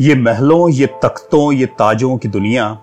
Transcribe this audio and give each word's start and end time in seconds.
ये 0.00 0.14
महलों, 0.14 0.70
ये 0.70 0.86
तख्तों, 0.86 1.52
ये 1.52 1.66
ताजों 1.66 2.16
की 2.16 2.28
दुनिया, 2.28 2.78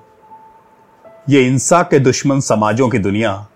ये 1.30 1.48
इंसा 1.48 1.84
के 1.84 2.00
दुश्मन 2.00 2.40
समाजों 2.40 2.90
की 2.90 2.98
दुनिया, 2.98 3.48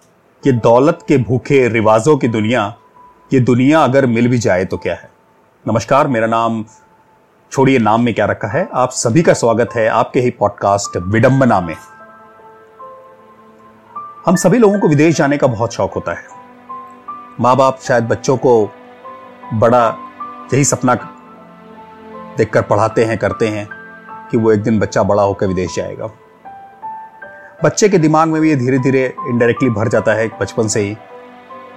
ये 0.46 0.52
दौलत 0.52 1.00
के 1.08 1.18
भूखे 1.18 1.68
रिवाजों 1.68 2.18
की 2.18 2.28
दुनिया, 2.28 2.76
ये 3.34 3.40
दुनिया 3.40 3.84
अगर 3.84 4.06
मिल 4.06 4.28
भी 4.28 4.38
जाए 4.38 4.66
तो 4.66 4.78
क्या 4.78 4.94
है? 4.94 5.10
नमस्कार, 5.68 6.08
मेरा 6.08 6.28
नाम 6.28 6.66
छोड़िए, 7.52 7.80
नाम 7.80 8.02
में 8.02 8.14
क्या 8.14 8.26
रखा 8.26 8.48
है? 8.48 8.70
आप 8.74 8.90
सभी 8.90 9.22
का 9.22 9.34
स्वागत 9.34 9.70
है 9.76 9.88
आपके 9.88 10.20
ही 10.20 10.30
पॉडकास्ट 10.30 10.98
विडंबना 10.98 11.62
में। 11.62 11.76
हम 14.26 14.36
सभी 14.36 14.58
लोगों 14.58 14.80
को 14.80 14.88
विदेश 14.88 15.16
जाने 15.16 15.38
का 15.38 15.48
बहुत 15.48 15.74
शौक 15.74 15.94
होता 15.94 16.12
है। 16.12 16.24
माँ 17.40 17.56
बाप 17.56 17.80
शायद 17.82 18.04
बच्चों 18.04 18.38
को 18.38 18.70
बड़ा 19.54 19.98
यही 20.54 20.64
सपना 20.64 20.96
देखकर 22.38 22.62
पढ़ाते 22.62 23.06
हैं, 23.06 23.18
करते 23.18 23.48
हैं 23.48 23.68
कि 24.32 24.38
वो 24.38 24.52
एक 24.52 24.64
दिन 24.64 24.80
बच्चा 24.80 25.04
बड़ा 25.04 25.24
होकर 25.24 25.48
विदेश 25.48 25.76
जाएगा। 25.76 26.10
बच्चे 27.64 27.90
के 27.90 27.98
दिमाग 27.98 28.28
में 28.28 28.42
भी 28.42 28.50
ये 28.50 28.56
धीरे 28.56 28.80
धीरे 28.80 29.06
इनडायरेक्टली 29.30 29.70
भर 29.70 29.88
जाता 29.88 30.14
है 30.14 30.28
बचपन 30.42 30.68
से 30.68 30.80
ही 30.80 30.98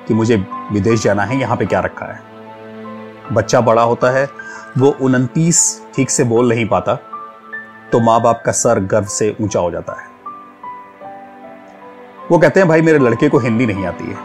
कि 0.08 0.14
मुझे 0.14 0.36
विदेश 0.72 1.02
जाना 1.02 1.22
है, 1.22 1.38
यहाँ 1.40 1.56
पे 1.56 1.66
क्या 1.66 1.80
रखा 1.80 2.06
है। 2.06 2.20
बच्चा 3.32 3.60
बड़ा 3.60 3.82
होता 3.82 4.10
है, 4.10 4.28
वो 4.78 4.96
उनतीस 5.00 5.82
ठीक 5.94 6.10
से 6.10 6.24
बोल 6.24 6.48
नहीं 6.48 6.66
पाता 6.68 6.94
तो 7.92 8.00
माँ 8.00 8.20
बाप 8.22 8.42
का 8.46 8.52
सर 8.52 8.80
गर्व 8.80 9.04
से 9.04 9.36
ऊँचा 9.40 9.60
हो 9.60 9.70
जाता 9.70 9.92
है। 9.92 10.08
वो 12.30 12.38
कहते 12.38 12.60
हैं, 12.60 12.68
भाई, 12.68 12.82
मेरे 12.82 12.98
लड़के 12.98 13.28
को 13.28 13.38
हिंदी 13.38 13.66
नहीं 13.66 13.86
आती 13.86 14.04
है। 14.04 14.16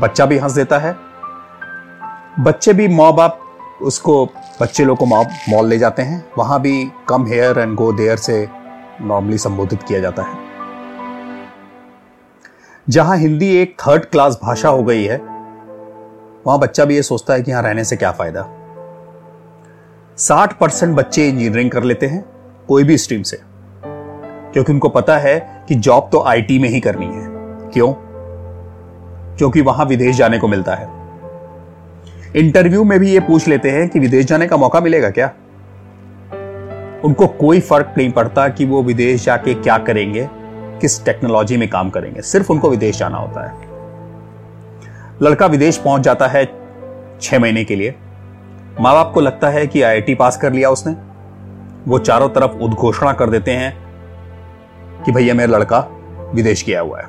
बच्चा 0.00 0.26
भी 0.26 0.38
हंस 0.38 0.52
देता 0.52 0.78
है। 0.78 0.96
बच्चे 2.40 2.72
भी 2.72 2.88
माँ 2.88 3.12
बाप 3.14 3.40
उसको 3.82 4.26
बच्चे 4.60 4.84
लोग 4.84 4.98
को 4.98 5.06
मॉल 5.06 5.66
ले 5.66 5.78
जाते 5.78 6.02
हैं। 6.02 6.28
वहाँ 6.38 6.60
भी 6.60 6.90
come 7.08 7.26
here 7.26 7.58
and 7.58 7.74
go 7.74 7.92
there 7.92 8.16
से 8.16 8.48
नॉर्मली 9.00 9.38
संबोधित 9.38 9.82
किया 9.82 10.00
जाता 10.00 10.22
है। 10.22 10.34
जहाँ 12.88 13.16
हिंदी 13.16 13.56
एक 13.56 13.76
थर्ड 13.80 14.04
क्लास 14.04 14.40
भाषा 14.42 14.68
हो 14.68 14.82
गई 14.82 15.04
है, 15.04 15.16
वहाँ 16.46 16.58
बच्चा 16.58 16.84
भी 16.84 16.94
ये 16.94 17.02
सोचता 17.02 17.34
है 17.34 17.42
कि 17.42 17.50
यहाँ 17.50 17.62
रहने 17.62 17.84
से 17.84 17.96
क्या 17.96 18.12
फ़ायदा। 18.12 18.48
साठ 20.16 20.58
परसेंट 20.58 20.96
बच्चे 20.96 21.28
इंजीनियरिंग 21.28 21.70
कर 21.70 21.82
लेते 21.82 22.06
हैं, 22.06 22.24
कोई 22.68 22.84
भी 22.84 22.98
स्ट्रीम 22.98 23.22
से। 23.22 23.40
क्योंकि 24.52 24.72
उनको 24.72 24.88
पता 24.88 25.18
है 25.18 25.64
कि 25.68 25.74
जॉब 25.74 26.08
तो 26.12 26.22
आईटी 26.22 26.58
में 26.58 26.68
ही 26.68 26.80
करनी 26.80 27.06
है। 27.06 27.26
क्यों? 27.70 27.92
क्योंकि 29.36 29.60
वहाँ 29.60 29.86
विदेश 29.86 30.16
जाने 30.16 30.38
को 30.38 30.48
मिलता 30.48 30.74
है। 30.74 31.05
इंटरव्यू 32.34 32.84
में 32.84 33.00
भी 33.00 33.10
ये 33.10 33.20
पूछ 33.20 33.48
लेते 33.48 33.70
हैं 33.70 33.88
कि 33.88 33.98
विदेश 33.98 34.26
जाने 34.26 34.46
का 34.46 34.56
मौका 34.56 34.80
मिलेगा 34.80 35.10
क्या? 35.10 35.26
उनको 37.04 37.26
कोई 37.26 37.60
फ़र्क 37.60 37.94
नहीं 37.98 38.12
पड़ता 38.12 38.48
कि 38.48 38.64
वो 38.64 38.82
विदेश 38.82 39.24
जाके 39.24 39.54
क्या 39.54 39.78
करेंगे, 39.78 40.28
किस 40.80 41.04
टेक्नोलॉजी 41.04 41.56
में 41.56 41.70
काम 41.70 41.90
करेंगे, 41.90 42.20
सिर्फ़ 42.20 42.52
उनको 42.52 42.70
विदेश 42.70 42.98
जाना 42.98 43.16
होता 43.16 43.48
है। 43.48 43.54
लड़का 45.22 45.46
विदेश 45.46 45.76
पहुँच 45.76 46.02
जाता 46.02 46.26
है 46.26 46.44
छह 47.20 47.38
महीने 47.38 47.64
के 47.64 47.76
लिए। 47.76 47.94
माँ 48.80 48.94
बाप 48.94 49.12
को 49.14 49.20
लगता 49.20 49.48
है 49.48 49.66
कि 49.66 49.82
आईआईटी 49.82 50.14
पास 50.14 50.36
कर 50.36 50.52
लिया 50.52 50.70
उसने। 50.70 50.92
वो 51.90 51.98
चारों 51.98 52.28
तरफ़ 52.28 52.50
उद्घोषणा 52.50 53.12
कर 53.12 53.30
देते 53.30 53.50
हैं 53.50 53.76
कि 55.04 55.12
भैया 55.12 55.34
मेरा 55.34 55.58
लड़का 55.58 55.78
विदेश 56.34 56.64
गया 56.66 56.80
हुआ 56.80 57.00
है। 57.00 57.06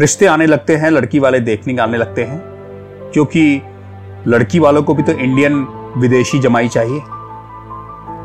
रिश्ते 0.00 0.26
आने 0.26 0.46
लगते 0.46 0.76
हैं, 0.76 0.90
लड़की 0.90 1.18
वाले 1.18 1.40
देखने 1.40 1.78
आने 1.78 1.98
लगते 1.98 2.24
हैं। 2.24 2.55
क्योंकि 3.16 3.62
लड़की 4.26 4.58
वालों 4.58 4.82
को 4.82 4.94
भी 4.94 5.02
तो 5.02 5.12
इंडियन 5.12 5.54
विदेशी 5.96 6.38
जमाई 6.38 6.68
चाहिए। 6.68 6.96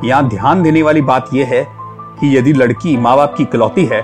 यहाँ 0.03 0.28
ध्यान 0.30 0.64
देने 0.64 0.81
वाली 0.84 1.02
बात 1.02 1.30
यह 1.34 1.47
है 1.47 1.64
कि 2.20 2.38
यदि 2.38 2.53
लड़की 2.53 2.95
माँ 2.97 3.16
बाप 3.17 3.36
की 3.36 3.44
इकलौती 3.44 3.86
है 3.86 4.02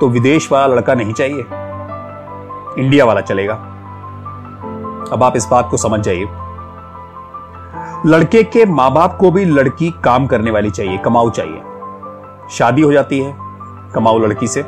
तो 0.00 0.08
विदेश 0.08 0.50
वाला 0.52 0.74
लड़का 0.74 0.94
नहीं 0.94 1.12
चाहिए। 1.12 1.44
इंडिया 2.78 3.04
वाला 3.04 3.20
चलेगा। 3.20 3.54
अब 5.12 5.22
आप 5.22 5.36
इस 5.36 5.46
बात 5.50 5.68
को 5.70 5.76
समझ 5.76 6.00
जाइए। 6.00 6.26
लड़के 8.06 8.42
के 8.42 8.64
माँ 8.64 8.92
बाप 8.92 9.16
को 9.20 9.30
भी 9.30 9.44
लड़की 9.44 9.90
काम 10.04 10.26
करने 10.26 10.50
वाली 10.50 10.70
चाहिए, 10.70 10.98
कमाऊ 10.98 11.30
चाहिए। 11.30 11.62
शादी 12.50 12.82
हो 12.82 12.92
जाती 12.92 13.20
है, 13.20 13.34
कमाऊ 13.94 14.18
लड़की 14.18 14.46
से। 14.46 14.64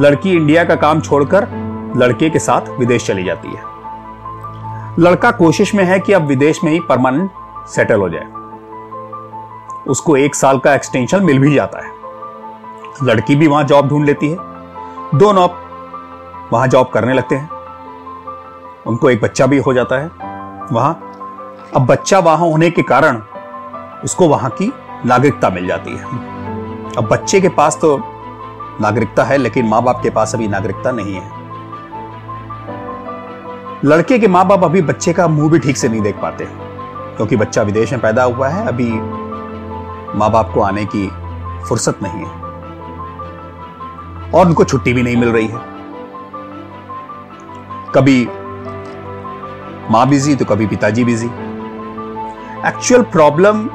लड़की 0.00 0.36
इंडिया 0.36 0.64
का 0.64 0.74
काम 0.76 1.00
छोड़कर 1.00 1.48
लड़के 1.96 2.30
के 2.30 2.38
साथ 2.38 2.78
विदेश 2.78 3.06
चली 3.06 3.24
जाती 3.24 3.48
है। 3.48 3.77
लड़का 4.98 5.30
कोशिश 5.30 5.74
में 5.74 5.84
है 5.84 6.00
कि 6.00 6.12
अब 6.12 6.22
विदेश 6.22 6.64
में 6.64 6.72
ही 6.72 6.80
परमानेंट 6.80 7.30
सेटल 7.68 8.00
हो 8.00 8.08
जाए। 8.08 8.26
उसको 9.88 10.16
एक 10.16 10.34
साल 10.34 10.58
का 10.58 10.74
एक्सटेंशन 10.74 11.24
मिल 11.24 11.38
भी 11.38 11.54
जाता 11.54 11.84
है। 11.86 11.92
लड़की 13.02 13.36
भी 13.36 13.46
वहाँ 13.46 13.64
जॉब 13.64 13.88
ढूंढ 13.88 14.06
लेती 14.06 14.28
है। 14.28 14.36
दोनों 15.14 15.48
वहाँ 16.52 16.68
जॉब 16.68 16.88
करने 16.88 17.14
लगते 17.14 17.34
हैं। 17.34 17.50
उनको 18.86 19.10
एक 19.10 19.20
बच्चा 19.20 19.46
भी 19.46 19.58
हो 19.58 19.74
जाता 19.74 19.98
है 19.98 20.10
वहाँ। 20.72 20.92
अब 21.76 21.86
बच्चा 21.86 22.18
वहाँ 22.18 22.38
होने 22.38 22.70
के 22.70 22.82
कारण 22.82 23.22
उसको 24.04 24.28
वहाँ 24.28 24.50
की 24.50 24.72
नागरिकता 25.06 25.50
मिल 25.50 25.66
जाती 25.66 25.90
है। 25.90 26.04
अब 26.98 27.08
बच्चे 27.12 27.40
के 27.40 27.48
पास 27.48 27.78
तो 27.80 27.96
नागरिकता 28.80 29.24
है, 29.24 29.36
लेकिन 29.36 29.66
माँ 29.66 29.82
बाप 29.82 30.00
के 30.02 30.10
पास 30.10 30.34
अभी 30.34 30.48
नागरिकता 30.48 30.90
नहीं 30.90 31.14
है। 31.14 31.37
लड़के 33.84 34.18
के 34.18 34.28
माँ 34.28 34.46
बाप 34.46 34.64
अभी 34.64 34.82
बच्चे 34.82 35.12
का 35.12 35.28
मुँह 35.28 35.50
भी 35.50 35.58
ठीक 35.58 35.76
से 35.76 35.88
नहीं 35.88 36.00
देख 36.00 36.16
पाते। 36.22 36.44
क्योंकि 37.16 37.36
बच्चा 37.36 37.62
विदेश 37.62 37.92
में 37.92 38.00
पैदा 38.00 38.22
हुआ 38.22 38.48
है, 38.48 38.66
अभी 38.66 38.90
माँ 40.18 40.30
बाप 40.30 40.50
को 40.54 40.60
आने 40.60 40.84
की 40.84 41.06
फुर्सत 41.68 41.98
नहीं 42.02 42.24
है। 42.24 42.32
और 44.30 44.46
उनको 44.46 44.64
छुट्टी 44.64 44.92
भी 44.92 45.02
नहीं 45.02 45.16
मिल 45.16 45.28
रही 45.28 45.46
है। 45.46 45.58
कभी 47.94 48.28
माँ 49.90 50.08
बिज़ी 50.08 50.34
तो 50.34 50.44
कभी 50.44 50.66
पिताजी 50.66 51.04
बिज़ी। 51.04 51.26
एक्चुअल 52.66 53.02
प्रॉब्लम 53.02 53.70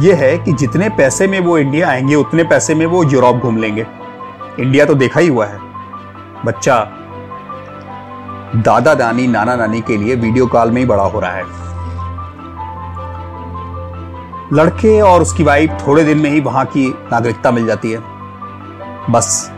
यह 0.00 0.16
है 0.16 0.38
कि 0.38 0.52
जितने 0.52 0.88
पैसे 0.88 1.26
में 1.26 1.40
वो 1.40 1.58
इंडिया 1.58 1.88
आएँगे, 1.88 2.14
उतने 2.14 2.44
पैसे 2.44 2.74
में 2.74 2.86
वो 2.86 3.04
यूरोप 3.04 3.36
घूम 3.36 3.56
लेंगे। 3.56 3.86
इंडिया 4.60 4.84
तो 4.84 4.94
देखा 4.94 5.20
ही 5.20 5.28
हुआ 5.28 5.46
है। 5.46 5.58
बच्चा 6.46 6.97
दादा 8.56 8.94
दानी, 8.94 9.26
नाना 9.26 9.54
नानी 9.56 9.80
के 9.80 9.96
लिए 9.96 10.14
वीडियो 10.16 10.46
कॉल 10.46 10.70
में 10.70 10.80
ही 10.80 10.86
बड़ा 10.86 11.02
हो 11.04 11.20
रहा 11.20 11.32
है। 11.32 11.66
लड़के 14.52 15.00
और 15.00 15.22
उसकी 15.22 15.44
वाइफ 15.44 15.76
थोड़े 15.86 16.04
दिन 16.04 16.18
में 16.18 16.30
ही 16.30 16.40
वहाँ 16.40 16.64
की 16.66 16.88
नागरिकता 17.12 17.50
मिल 17.50 17.66
जाती 17.66 17.90
है। 17.90 17.98
बस, 19.10 19.50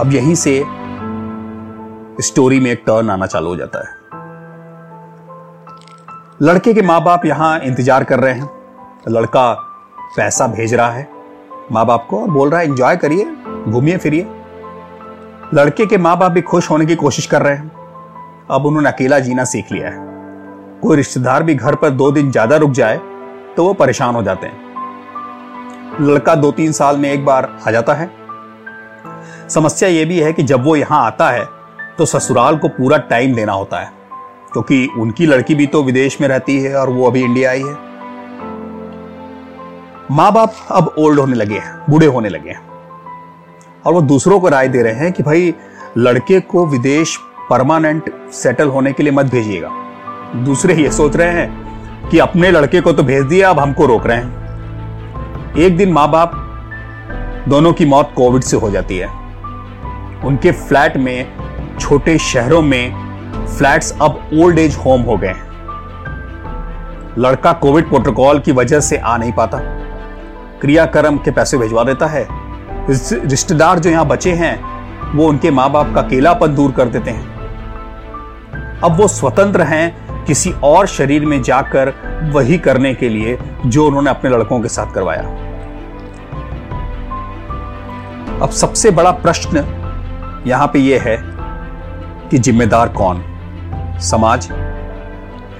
अब 0.00 0.12
यहीं 0.12 0.34
से 0.34 0.62
स्टोरी 2.22 2.60
में 2.60 2.70
एक 2.70 2.82
टर्न 2.86 3.10
आना 3.10 3.26
चालू 3.26 3.48
हो 3.48 3.56
जाता 3.56 3.78
है। 3.78 3.94
लड़के 6.42 6.74
के 6.74 6.82
माँ 6.82 7.02
बाप 7.04 7.24
यहाँ 7.26 7.58
इंतज़ार 7.60 8.04
कर 8.04 8.20
रहे 8.20 8.34
हैं। 8.34 8.50
लड़का 9.08 9.52
पैसा 10.16 10.46
भेज 10.46 10.74
रहा 10.74 10.90
है 10.90 11.08
माँ 11.72 11.86
बाप 11.86 12.06
को, 12.10 12.20
और 12.22 12.30
बोल 12.30 12.50
रहा 12.50 12.60
है, 12.60 12.66
एंजॉय 12.66 12.96
करिए 12.96 13.24
घूमिए 13.64 13.96
फिरिए 13.96 14.22
लड़के 15.54 15.84
के 15.86 15.98
माँ 15.98 16.16
बाप 16.18 16.32
भी 16.32 16.40
खुश 16.42 16.70
होने 16.70 16.86
की 16.86 16.94
कोशिश 16.96 17.26
कर 17.26 17.42
रहे 17.42 17.54
हैं। 17.54 17.70
अब 18.50 18.66
उन्होंने 18.66 18.88
अकेला 18.88 19.18
जीना 19.18 19.44
सीख 19.44 19.72
लिया 19.72 19.88
है। 19.88 20.80
कोई 20.80 20.96
रिश्तेदार 20.96 21.42
भी 21.42 21.54
घर 21.54 21.74
पर 21.74 21.90
दो 21.90 22.10
दिन 22.12 22.30
ज़्यादा 22.30 22.56
रुक 22.56 22.70
जाए 22.70 22.96
तो 23.56 23.64
वो 23.64 23.72
परेशान 23.74 24.14
हो 24.14 24.22
जाते 24.22 24.46
हैं। 24.46 24.64
लड़का 26.02 26.34
दो 26.34 26.50
तीन 26.52 26.72
साल 26.72 26.96
में 26.96 27.10
एक 27.10 27.24
बार 27.24 27.48
आ 27.68 27.70
जाता 27.70 27.94
है। 27.94 28.10
समस्या 29.48 29.88
यह 29.88 30.06
भी 30.06 30.18
है 30.20 30.32
कि 30.32 30.42
जब 30.42 30.64
वो 30.64 30.76
यहाँ 30.76 31.04
आता 31.06 31.30
है 31.30 31.44
तो 31.98 32.06
ससुराल 32.06 32.56
को 32.56 32.68
पूरा 32.70 32.96
टाइम 33.06 33.34
देना 33.34 33.52
होता 33.52 33.80
है, 33.80 33.90
क्योंकि 34.52 34.86
उनकी 34.98 35.26
लड़की 35.26 35.54
भी 35.54 35.66
तो 35.66 35.82
विदेश 35.82 36.20
में 36.20 36.28
रहती 36.28 36.58
है 36.62 36.74
और 36.76 36.90
वो 36.90 37.06
अभी 37.06 37.22
इंडिया 37.22 37.50
आई 37.50 37.62
है। 37.62 37.74
माँ 40.10 40.32
बाप 40.32 40.54
अब 40.70 40.94
ओल्ड 40.98 41.20
होने 41.20 41.34
लगे 41.34 41.58
हैं, 41.58 41.84
बूढ़े 41.90 42.06
होने 42.08 42.28
लगे 42.28 42.50
हैं। 42.50 42.75
और 43.86 43.92
वो 43.92 44.00
दूसरों 44.00 44.40
को 44.40 44.48
राय 44.48 44.68
दे 44.68 44.82
रहे 44.82 44.94
हैं 44.94 45.12
कि 45.12 45.22
भाई, 45.22 45.54
लड़के 45.98 46.40
को 46.40 46.66
विदेश 46.66 47.18
परमानेंट 47.50 48.10
सेटल 48.32 48.68
होने 48.68 48.92
के 48.92 49.02
लिए 49.02 49.12
मत 49.12 49.26
भेजिएगा। 49.26 49.70
दूसरे 50.36 50.74
ये 50.74 50.90
सोच 50.90 51.16
रहे 51.16 51.28
हैं 51.28 52.08
कि 52.08 52.18
अपने 52.18 52.50
लड़के 52.50 52.80
को 52.80 52.92
तो 52.92 53.02
भेज 53.02 53.24
दिया, 53.24 53.50
अब 53.50 53.58
हमको 53.58 53.86
रोक 53.86 54.06
रहे 54.06 54.16
हैं। 54.16 55.54
एक 55.56 55.76
दिन 55.76 55.92
माँ 55.92 56.10
बाप 56.10 56.32
दोनों 57.48 57.72
की 57.72 57.84
मौत 57.84 58.12
कोविड 58.16 58.42
से 58.42 58.56
हो 58.56 58.70
जाती 58.70 58.98
है। 58.98 59.08
उनके 60.24 60.52
फ्लैट 60.52 60.96
में, 60.96 61.32
छोटे 61.80 62.18
शहरों 62.18 62.62
में 62.62 63.06
फ्लैट्स 63.58 63.98
अब 64.02 64.30
ओल्ड 64.34 64.58
एज 64.58 64.76
होम 64.76 65.02
हो 65.02 65.16
गए 65.16 65.34
लड़का 67.18 67.52
कोविड 67.52 67.88
प्रोटोकॉल 67.88 68.38
की 68.38 68.52
वजह 68.52 68.80
से 68.80 68.96
आ 68.96 69.16
नहीं 69.16 69.32
पाता। 69.32 69.58
क्रियाक्रम 70.60 71.16
के 71.16 71.30
पैसे 71.30 71.58
भिजवा 71.58 71.84
देता 71.84 72.06
है। 72.06 72.26
रिश्तेदार 72.90 73.78
जो 73.78 73.90
यहाँ 73.90 74.06
बचे 74.06 74.32
हैं, 74.32 74.76
वो 75.12 75.28
उनके 75.28 75.50
माँ 75.50 75.70
बाप 75.70 75.94
का 75.94 76.00
अकेलापन 76.00 76.54
दूर 76.54 76.72
कर 76.72 76.88
देते 76.88 77.10
हैं। 77.10 77.34
अब 78.80 78.96
वो 78.96 79.08
स्वतंत्र 79.08 79.62
हैं 79.62 80.24
किसी 80.24 80.52
और 80.64 80.86
शरीर 80.86 81.24
में 81.26 81.42
जाकर 81.42 81.92
वही 82.34 82.58
करने 82.58 82.94
के 82.94 83.08
लिए 83.08 83.38
जो 83.66 83.86
उन्होंने 83.86 84.10
अपने 84.10 84.30
लड़कों 84.30 84.60
के 84.60 84.68
साथ 84.68 84.92
करवाया। 84.94 85.22
अब 88.42 88.50
सबसे 88.50 88.90
बड़ा 88.90 89.10
प्रश्न 89.10 89.64
यहाँ 90.46 90.66
पे 90.66 90.78
यह 90.78 91.02
है 91.02 91.16
कि 92.30 92.38
जिम्मेदार 92.38 92.88
कौन? 92.88 93.22
समाज, 94.00 94.48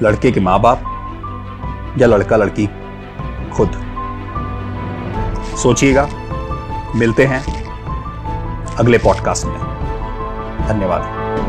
लड़के 0.02 0.32
के 0.32 0.40
माँ 0.40 0.60
बाप 0.60 1.96
या 1.98 2.06
लड़का 2.06 2.36
लड़की 2.36 2.68
खुद? 3.56 3.70
सोचिएगा। 5.56 6.08
मिलते 6.96 7.26
हैं 7.26 7.44
अगले 8.76 8.98
पॉडकास्ट 8.98 9.46
में। 9.46 9.58
धन्यवाद। 10.68 11.15